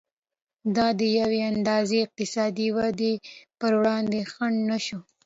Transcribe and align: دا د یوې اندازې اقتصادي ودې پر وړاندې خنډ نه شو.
دا 0.75 0.87
د 0.99 1.01
یوې 1.19 1.39
اندازې 1.51 1.97
اقتصادي 2.05 2.67
ودې 2.75 3.13
پر 3.59 3.71
وړاندې 3.79 4.19
خنډ 4.31 4.57
نه 4.69 4.77
شو. 4.85 4.99